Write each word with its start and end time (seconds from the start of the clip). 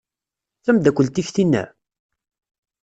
D 0.59 0.61
tameddakelt-ik 0.65 1.29
tinna? 1.35 1.63